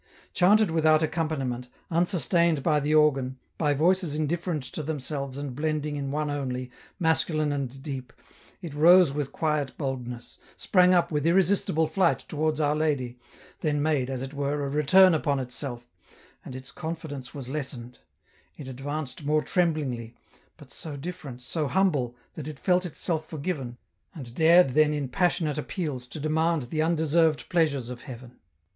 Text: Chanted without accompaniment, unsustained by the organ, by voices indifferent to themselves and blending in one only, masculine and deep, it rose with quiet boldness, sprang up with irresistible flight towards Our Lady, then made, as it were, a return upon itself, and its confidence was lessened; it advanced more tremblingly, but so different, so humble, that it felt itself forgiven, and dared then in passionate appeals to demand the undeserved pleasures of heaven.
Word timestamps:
Chanted 0.33 0.71
without 0.71 1.03
accompaniment, 1.03 1.67
unsustained 1.91 2.63
by 2.63 2.79
the 2.79 2.95
organ, 2.95 3.37
by 3.59 3.75
voices 3.75 4.15
indifferent 4.15 4.63
to 4.63 4.81
themselves 4.81 5.37
and 5.37 5.55
blending 5.55 5.95
in 5.95 6.09
one 6.09 6.31
only, 6.31 6.71
masculine 6.97 7.51
and 7.51 7.83
deep, 7.83 8.11
it 8.63 8.73
rose 8.73 9.11
with 9.13 9.31
quiet 9.31 9.77
boldness, 9.77 10.39
sprang 10.55 10.95
up 10.95 11.11
with 11.11 11.27
irresistible 11.27 11.85
flight 11.85 12.17
towards 12.27 12.59
Our 12.59 12.75
Lady, 12.75 13.19
then 13.59 13.79
made, 13.79 14.09
as 14.09 14.23
it 14.23 14.33
were, 14.33 14.65
a 14.65 14.69
return 14.69 15.13
upon 15.13 15.39
itself, 15.39 15.87
and 16.43 16.55
its 16.55 16.71
confidence 16.71 17.35
was 17.35 17.47
lessened; 17.47 17.99
it 18.57 18.67
advanced 18.67 19.23
more 19.23 19.43
tremblingly, 19.43 20.15
but 20.57 20.71
so 20.71 20.97
different, 20.97 21.43
so 21.43 21.67
humble, 21.67 22.15
that 22.33 22.47
it 22.47 22.57
felt 22.57 22.87
itself 22.87 23.27
forgiven, 23.29 23.77
and 24.15 24.33
dared 24.33 24.69
then 24.71 24.95
in 24.95 25.09
passionate 25.09 25.59
appeals 25.59 26.07
to 26.07 26.19
demand 26.19 26.63
the 26.63 26.81
undeserved 26.81 27.47
pleasures 27.49 27.89
of 27.91 28.01
heaven. 28.01 28.39